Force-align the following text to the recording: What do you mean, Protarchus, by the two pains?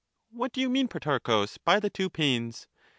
What 0.31 0.51
do 0.51 0.59
you 0.59 0.67
mean, 0.67 0.87
Protarchus, 0.87 1.59
by 1.63 1.79
the 1.79 1.91
two 1.91 2.09
pains? 2.09 2.65